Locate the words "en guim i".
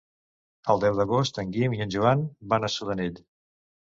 1.43-1.83